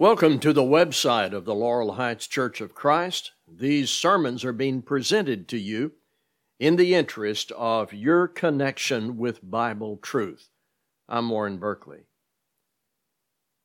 [0.00, 3.32] Welcome to the website of the Laurel Heights Church of Christ.
[3.48, 5.90] These sermons are being presented to you
[6.60, 10.50] in the interest of your connection with Bible truth.
[11.08, 12.06] I'm Warren Berkeley.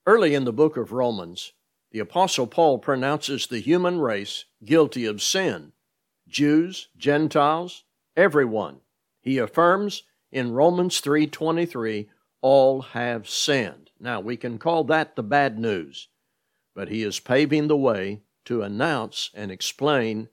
[0.07, 1.53] Early in the book of Romans,
[1.91, 5.73] the Apostle Paul pronounces the human race guilty of sin
[6.27, 7.83] Jews, Gentiles,
[8.17, 8.77] everyone.
[9.21, 12.09] He affirms in Romans 3:23
[12.41, 13.91] all have sinned.
[13.99, 16.07] Now we can call that the bad news
[16.75, 20.29] but he is paving the way to announce and explain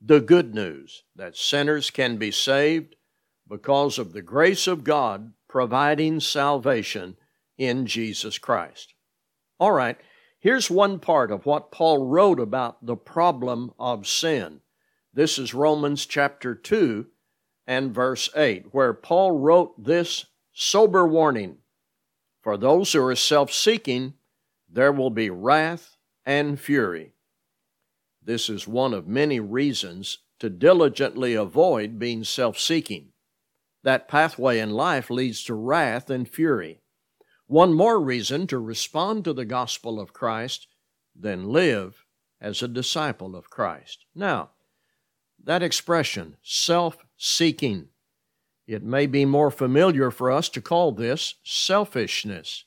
[0.00, 2.96] the good news that sinners can be saved
[3.48, 7.16] because of the grace of God providing salvation
[7.56, 8.94] in Jesus Christ.
[9.58, 9.96] All right,
[10.38, 14.60] here's one part of what Paul wrote about the problem of sin.
[15.14, 17.06] This is Romans chapter 2
[17.66, 21.58] and verse 8, where Paul wrote this sober warning
[22.42, 24.14] For those who are self seeking,
[24.68, 27.14] there will be wrath and fury.
[28.22, 33.12] This is one of many reasons to diligently avoid being self seeking.
[33.82, 36.80] That pathway in life leads to wrath and fury.
[37.46, 40.66] One more reason to respond to the gospel of Christ
[41.14, 42.04] than live
[42.40, 44.04] as a disciple of Christ.
[44.14, 44.50] Now,
[45.42, 47.88] that expression, self seeking,
[48.66, 52.64] it may be more familiar for us to call this selfishness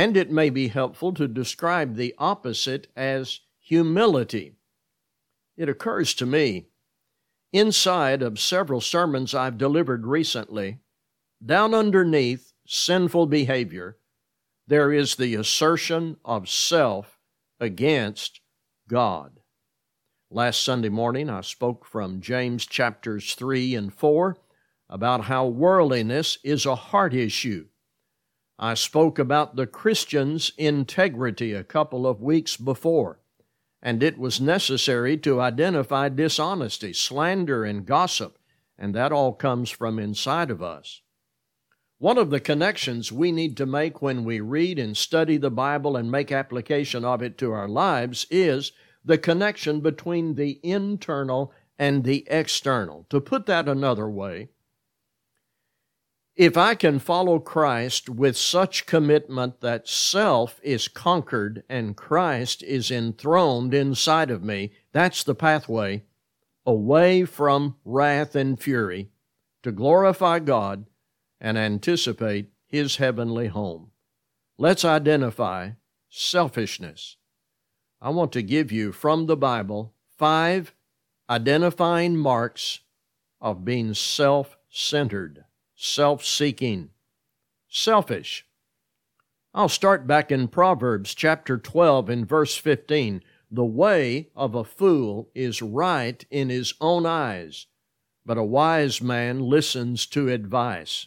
[0.00, 4.54] and it may be helpful to describe the opposite as humility.
[5.58, 6.68] It occurs to me,
[7.52, 10.78] inside of several sermons I've delivered recently,
[11.44, 13.98] down underneath sinful behavior,
[14.66, 17.18] there is the assertion of self
[17.60, 18.40] against
[18.88, 19.40] God.
[20.30, 24.38] Last Sunday morning, I spoke from James chapters 3 and 4
[24.88, 27.66] about how worldliness is a heart issue
[28.62, 33.18] I spoke about the Christian's integrity a couple of weeks before,
[33.80, 38.38] and it was necessary to identify dishonesty, slander, and gossip,
[38.76, 41.00] and that all comes from inside of us.
[41.96, 45.96] One of the connections we need to make when we read and study the Bible
[45.96, 48.72] and make application of it to our lives is
[49.02, 53.06] the connection between the internal and the external.
[53.08, 54.50] To put that another way,
[56.40, 62.90] if I can follow Christ with such commitment that self is conquered and Christ is
[62.90, 66.04] enthroned inside of me, that's the pathway
[66.64, 69.10] away from wrath and fury
[69.62, 70.86] to glorify God
[71.42, 73.90] and anticipate His heavenly home.
[74.56, 75.72] Let's identify
[76.08, 77.18] selfishness.
[78.00, 80.72] I want to give you from the Bible five
[81.28, 82.80] identifying marks
[83.42, 85.44] of being self centered
[85.82, 86.90] self seeking,
[87.66, 88.44] selfish.
[89.54, 93.22] I'll start back in Proverbs chapter 12 in verse 15.
[93.50, 97.66] The way of a fool is right in his own eyes,
[98.26, 101.06] but a wise man listens to advice.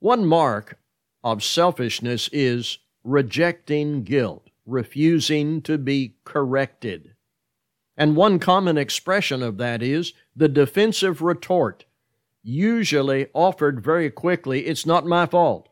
[0.00, 0.80] One mark
[1.22, 7.14] of selfishness is rejecting guilt, refusing to be corrected.
[7.96, 11.84] And one common expression of that is the defensive retort
[12.42, 15.68] usually offered very quickly, it's not my fault.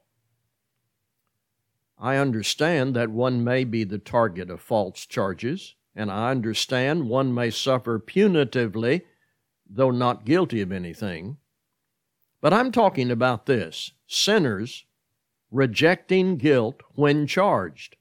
[1.98, 7.34] I understand that one may be the target of false charges, and I understand one
[7.34, 9.02] may suffer punitively,
[9.68, 11.38] though not guilty of anything.
[12.40, 14.84] But I'm talking about this sinners
[15.50, 17.96] rejecting guilt when charged,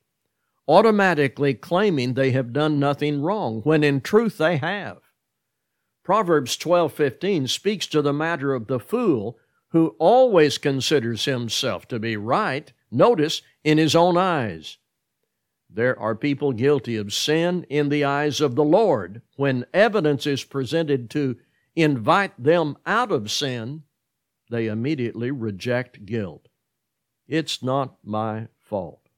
[0.67, 4.99] automatically claiming they have done nothing wrong, when in truth they have.
[6.07, 9.37] Proverbs 12:15 speaks to the matter of the fool
[9.71, 14.77] who always considers himself to be right, notice, in his own eyes.
[15.69, 19.21] There are people guilty of sin in the eyes of the Lord.
[19.35, 21.35] When evidence is presented to
[21.75, 23.83] invite them out of sin,
[24.49, 26.47] they immediately reject guilt.
[27.27, 29.09] It's not my fault.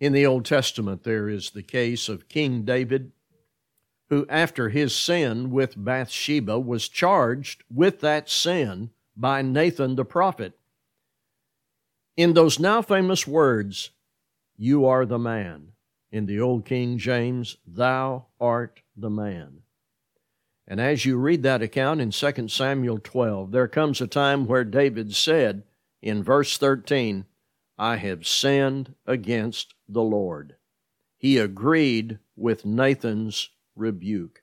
[0.00, 3.12] In the Old Testament, there is the case of King David
[4.10, 10.58] who, after his sin with Bathsheba, was charged with that sin by Nathan the prophet.
[12.16, 13.90] In those now famous words,
[14.56, 15.72] You are the man,
[16.10, 19.62] in the Old King James, Thou art the man.
[20.66, 24.64] And as you read that account in 2 Samuel 12, there comes a time where
[24.64, 25.62] David said
[26.02, 27.24] in verse 13,
[27.78, 30.56] I have sinned against the Lord.
[31.16, 34.42] He agreed with Nathan's rebuke.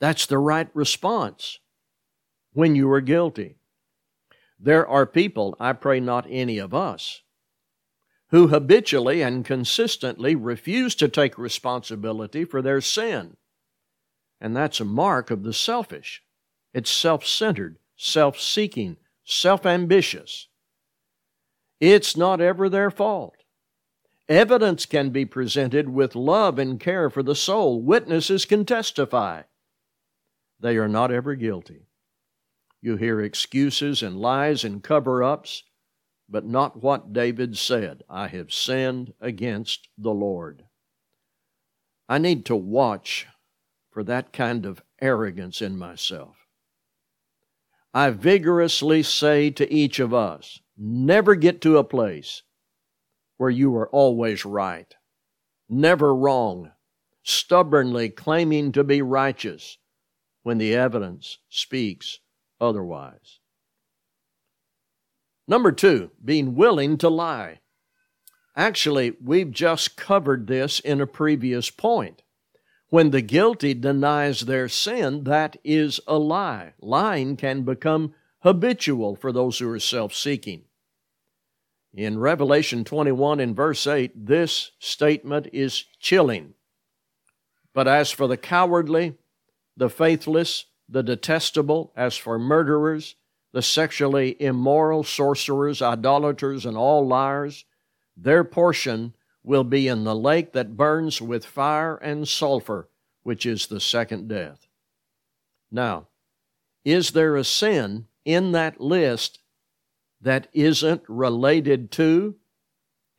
[0.00, 1.58] That's the right response
[2.52, 3.56] when you are guilty.
[4.58, 7.22] There are people, I pray not any of us,
[8.28, 13.36] who habitually and consistently refuse to take responsibility for their sin.
[14.40, 16.22] And that's a mark of the selfish.
[16.72, 20.48] It's self centered, self seeking, self ambitious.
[21.80, 23.41] It's not ever their fault.
[24.28, 27.82] Evidence can be presented with love and care for the soul.
[27.82, 29.42] Witnesses can testify.
[30.60, 31.88] They are not ever guilty.
[32.80, 35.64] You hear excuses and lies and cover ups,
[36.28, 40.64] but not what David said I have sinned against the Lord.
[42.08, 43.26] I need to watch
[43.90, 46.36] for that kind of arrogance in myself.
[47.92, 52.42] I vigorously say to each of us never get to a place
[53.42, 54.94] where you are always right,
[55.68, 56.70] never wrong,
[57.24, 59.78] stubbornly claiming to be righteous
[60.44, 62.20] when the evidence speaks
[62.60, 63.40] otherwise.
[65.48, 67.58] Number two, being willing to lie.
[68.54, 72.22] Actually, we've just covered this in a previous point.
[72.90, 76.74] When the guilty denies their sin, that is a lie.
[76.80, 78.14] Lying can become
[78.44, 80.66] habitual for those who are self seeking.
[81.94, 86.54] In Revelation 21 in verse 8, this statement is chilling.
[87.74, 89.14] But as for the cowardly,
[89.76, 93.16] the faithless, the detestable, as for murderers,
[93.52, 97.66] the sexually immoral, sorcerers, idolaters, and all liars,
[98.16, 102.88] their portion will be in the lake that burns with fire and sulfur,
[103.22, 104.66] which is the second death.
[105.70, 106.08] Now,
[106.84, 109.40] is there a sin in that list
[110.22, 112.36] that isn't related to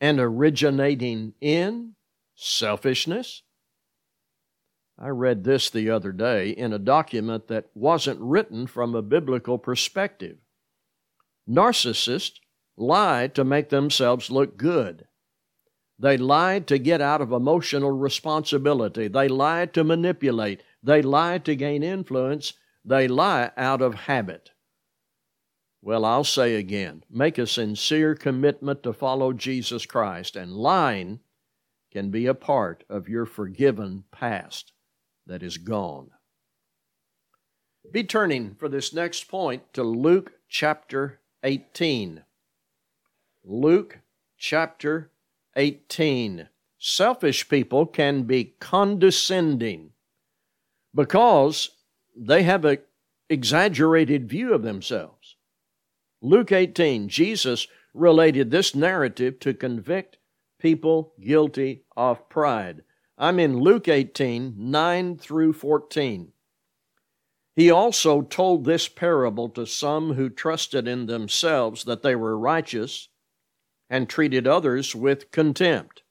[0.01, 1.93] and originating in
[2.35, 3.43] selfishness?
[4.97, 9.57] I read this the other day in a document that wasn't written from a biblical
[9.57, 10.37] perspective.
[11.49, 12.39] Narcissists
[12.77, 15.05] lie to make themselves look good.
[15.99, 19.07] They lie to get out of emotional responsibility.
[19.07, 20.63] They lie to manipulate.
[20.81, 22.53] They lie to gain influence.
[22.83, 24.51] They lie out of habit.
[25.85, 31.19] Well, I'll say again make a sincere commitment to follow Jesus Christ, and lying
[31.91, 34.71] can be a part of your forgiven past
[35.27, 36.11] that is gone.
[37.91, 42.23] Be turning for this next point to Luke chapter 18.
[43.43, 43.99] Luke
[44.37, 45.11] chapter
[45.57, 46.47] 18.
[46.79, 49.91] Selfish people can be condescending
[50.95, 51.71] because
[52.15, 52.77] they have an
[53.29, 55.22] exaggerated view of themselves.
[56.25, 60.17] Luke 18, Jesus related this narrative to convict
[60.57, 62.83] people guilty of pride.
[63.17, 66.31] I'm in Luke 18, 9 through 14.
[67.57, 73.09] He also told this parable to some who trusted in themselves that they were righteous
[73.89, 76.03] and treated others with contempt.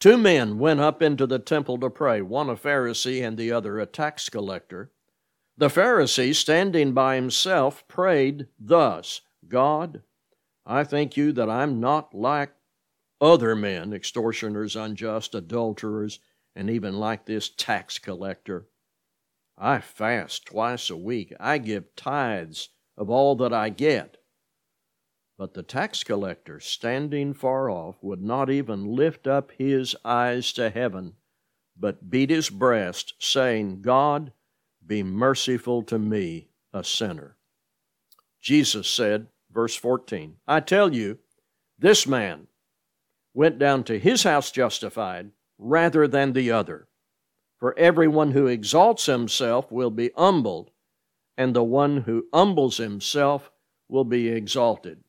[0.00, 3.80] Two men went up into the temple to pray, one a Pharisee and the other
[3.80, 4.92] a tax collector.
[5.56, 10.02] The Pharisee, standing by himself, prayed thus God,
[10.66, 12.50] I thank you that I'm not like
[13.20, 16.18] other men, extortioners, unjust, adulterers,
[16.56, 18.66] and even like this tax collector.
[19.56, 21.32] I fast twice a week.
[21.38, 24.16] I give tithes of all that I get.
[25.38, 30.70] But the tax collector, standing far off, would not even lift up his eyes to
[30.70, 31.14] heaven,
[31.76, 34.32] but beat his breast, saying, God,
[34.86, 37.36] be merciful to me, a sinner.
[38.40, 41.18] Jesus said, verse 14, I tell you,
[41.78, 42.46] this man
[43.32, 46.88] went down to his house justified rather than the other.
[47.58, 50.70] For everyone who exalts himself will be humbled,
[51.36, 53.50] and the one who humbles himself
[53.88, 55.02] will be exalted.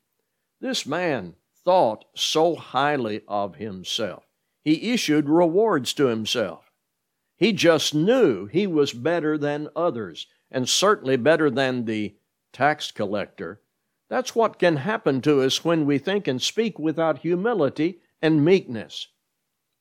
[0.60, 4.24] This man thought so highly of himself.
[4.64, 6.65] He issued rewards to himself.
[7.36, 12.16] He just knew he was better than others, and certainly better than the
[12.52, 13.60] tax collector.
[14.08, 19.08] That's what can happen to us when we think and speak without humility and meekness.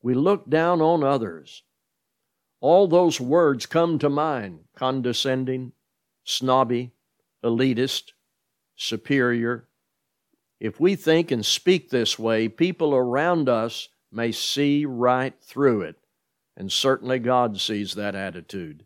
[0.01, 1.63] We look down on others.
[2.59, 5.71] All those words come to mind condescending,
[6.25, 6.91] snobby,
[7.43, 8.11] elitist,
[8.75, 9.69] superior.
[10.59, 15.97] If we think and speak this way, people around us may see right through it
[16.57, 18.85] and certainly God sees that attitude.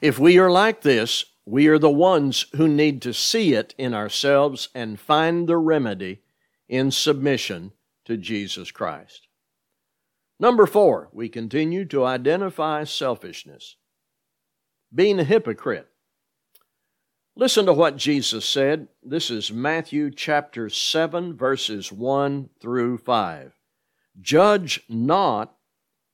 [0.00, 3.94] If we are like this, we are the ones who need to see it in
[3.94, 6.20] ourselves and find the remedy
[6.68, 7.72] in submission
[8.04, 9.26] to Jesus Christ.
[10.38, 13.76] Number four, we continue to identify selfishness.
[14.94, 15.88] Being a hypocrite.
[17.34, 18.88] Listen to what Jesus said.
[19.02, 23.52] This is Matthew chapter 7, verses 1 through 5.
[24.20, 25.54] Judge not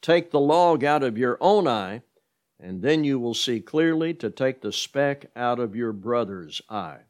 [0.00, 2.02] take the log out of your own eye,
[2.60, 7.00] and then you will see clearly to take the speck out of your brother's eye.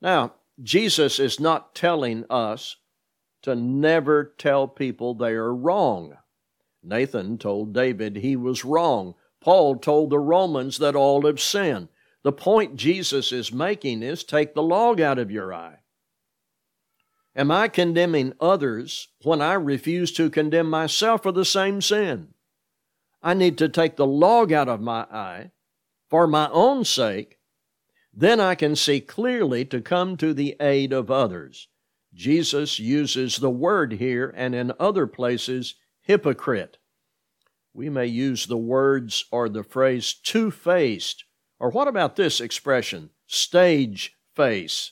[0.00, 2.76] Now, Jesus is not telling us
[3.42, 6.16] to never tell people they are wrong.
[6.82, 9.14] Nathan told David he was wrong.
[9.40, 11.88] Paul told the Romans that all have sinned.
[12.22, 15.77] The point Jesus is making is take the log out of your eye.
[17.38, 22.34] Am I condemning others when I refuse to condemn myself for the same sin?
[23.22, 25.52] I need to take the log out of my eye
[26.10, 27.38] for my own sake.
[28.12, 31.68] Then I can see clearly to come to the aid of others.
[32.12, 36.78] Jesus uses the word here and in other places, hypocrite.
[37.72, 41.22] We may use the words or the phrase two faced
[41.60, 44.90] or what about this expression, stage face?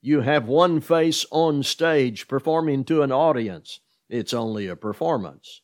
[0.00, 3.80] You have one face on stage performing to an audience.
[4.08, 5.60] It's only a performance.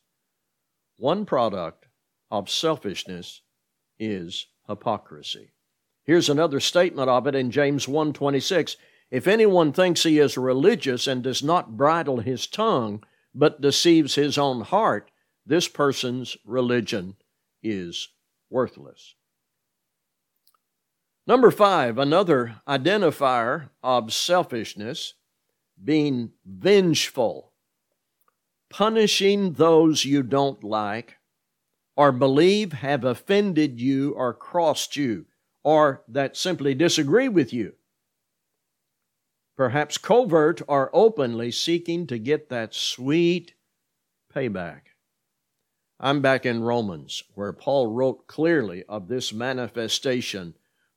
[0.97, 1.85] One product
[2.29, 3.41] of selfishness
[3.97, 5.51] is hypocrisy.
[6.03, 8.75] Here's another statement of it in James 1:26.
[9.09, 14.37] If anyone thinks he is religious and does not bridle his tongue, but deceives his
[14.37, 15.11] own heart,
[15.45, 17.15] this person's religion
[17.63, 18.09] is
[18.49, 19.15] worthless.
[21.27, 25.15] Number five, another identifier of selfishness,
[25.83, 27.51] being vengeful,
[28.69, 31.17] punishing those you don't like
[31.95, 35.25] or believe have offended you or crossed you
[35.63, 37.73] or that simply disagree with you.
[39.57, 43.55] Perhaps covert or openly seeking to get that sweet
[44.33, 44.81] payback.
[45.99, 50.53] I'm back in Romans, where Paul wrote clearly of this manifestation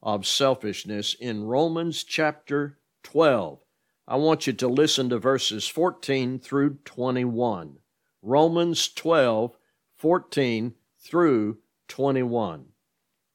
[0.08, 3.58] of selfishness in Romans chapter 12.
[4.06, 7.76] I want you to listen to verses 14 through 21.
[8.22, 9.58] Romans 12,
[9.98, 12.64] 14 through 21.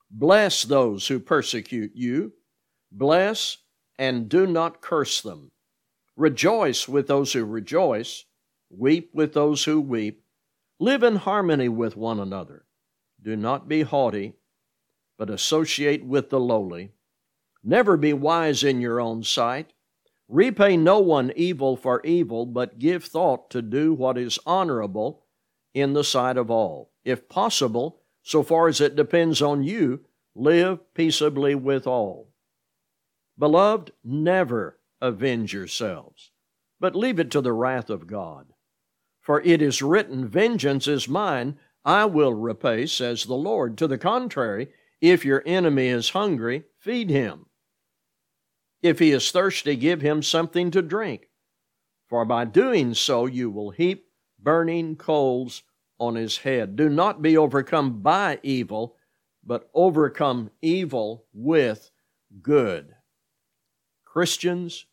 [0.10, 2.34] Bless those who persecute you.
[2.92, 3.58] Bless
[4.00, 5.52] and do not curse them.
[6.16, 8.26] Rejoice with those who rejoice.
[8.72, 10.24] Weep with those who weep.
[10.80, 12.66] Live in harmony with one another.
[13.22, 14.34] Do not be haughty
[15.18, 16.92] but associate with the lowly.
[17.64, 19.74] Never be wise in your own sight.
[20.28, 25.26] Repay no one evil for evil, but give thought to do what is honorable
[25.74, 26.92] in the sight of all.
[27.04, 30.02] If possible, so far as it depends on you,
[30.36, 32.34] live peaceably with all.
[33.38, 36.32] Beloved, never avenge yourselves,
[36.80, 38.48] but leave it to the wrath of God.
[39.22, 43.78] For it is written, Vengeance is mine, I will repay, says the Lord.
[43.78, 44.70] To the contrary,
[45.04, 47.46] if your enemy is hungry, feed him.
[48.82, 51.28] If he is thirsty, give him something to drink.
[52.08, 54.06] For by doing so, you will heap
[54.40, 55.64] burning coals
[56.00, 56.78] on his head.
[56.78, 58.96] Do not be overcome by evil,
[59.46, 61.92] but overcome evil with
[62.42, 62.96] good.
[64.06, 64.86] Christians,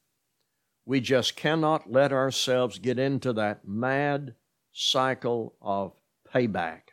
[0.84, 4.34] we just cannot let ourselves get into that mad
[4.72, 5.92] cycle of
[6.34, 6.89] payback.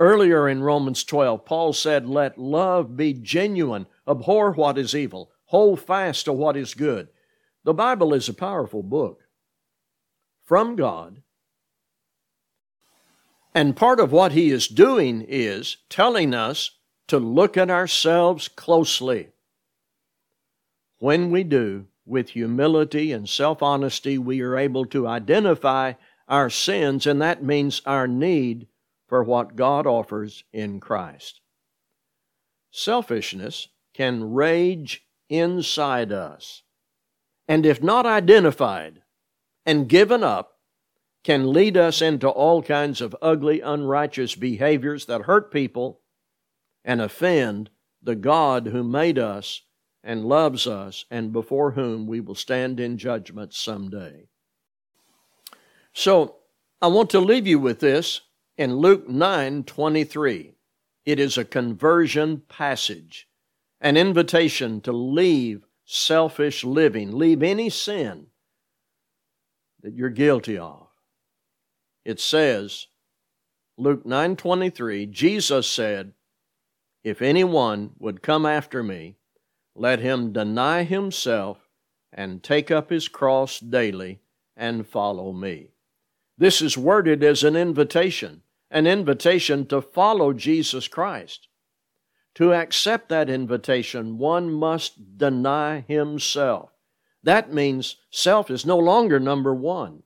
[0.00, 5.80] Earlier in Romans 12, Paul said, Let love be genuine, abhor what is evil, hold
[5.80, 7.08] fast to what is good.
[7.64, 9.22] The Bible is a powerful book
[10.44, 11.22] from God.
[13.54, 16.70] And part of what he is doing is telling us
[17.08, 19.30] to look at ourselves closely.
[21.00, 25.92] When we do, with humility and self honesty, we are able to identify
[26.26, 28.66] our sins, and that means our need
[29.08, 31.40] for what God offers in Christ.
[32.70, 36.62] Selfishness can rage inside us,
[37.48, 39.02] and if not identified
[39.66, 40.58] and given up,
[41.24, 46.00] can lead us into all kinds of ugly, unrighteous behaviors that hurt people
[46.84, 47.70] and offend
[48.02, 49.62] the God who made us
[50.04, 54.28] and loves us and before whom we will stand in judgment someday.
[55.92, 56.36] So,
[56.80, 58.20] I want to leave you with this
[58.58, 60.56] in Luke 9:23,
[61.06, 63.28] it is a conversion passage.
[63.80, 68.26] an invitation to leave selfish living, leave any sin
[69.80, 70.88] that you're guilty of.
[72.04, 72.88] It says,
[73.76, 76.12] Luke 9:23, Jesus said,
[77.04, 79.16] "If anyone would come after me,
[79.76, 81.68] let him deny himself
[82.12, 84.20] and take up his cross daily
[84.56, 85.70] and follow me."
[86.36, 91.48] This is worded as an invitation, an invitation to follow Jesus Christ.
[92.36, 96.70] To accept that invitation, one must deny himself.
[97.22, 100.02] That means self is no longer number one.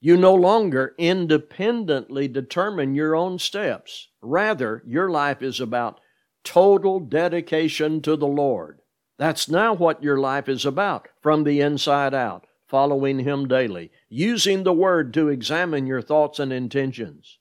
[0.00, 4.08] You no longer independently determine your own steps.
[4.20, 6.00] Rather, your life is about
[6.44, 8.80] total dedication to the Lord.
[9.18, 14.64] That's now what your life is about from the inside out, following Him daily, using
[14.64, 17.38] the Word to examine your thoughts and intentions,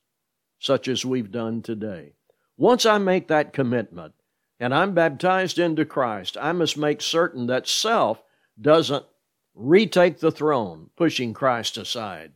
[0.59, 2.13] such as we've done today.
[2.57, 4.13] Once I make that commitment
[4.59, 8.23] and I'm baptized into Christ, I must make certain that self
[8.59, 9.05] doesn't
[9.53, 12.33] retake the throne, pushing Christ aside.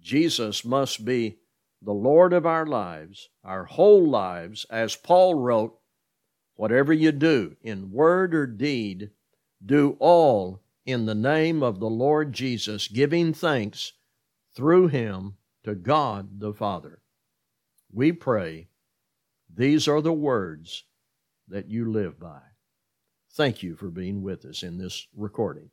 [0.00, 1.38] Jesus must be
[1.82, 5.78] the Lord of our lives, our whole lives, as Paul wrote,
[6.54, 9.10] whatever you do, in word or deed,
[9.64, 13.92] do all in the name of the Lord Jesus, giving thanks
[14.54, 17.00] through him to God the Father.
[17.92, 18.68] We pray
[19.54, 20.84] these are the words
[21.48, 22.40] that you live by.
[23.32, 25.70] Thank you for being with us in this recording.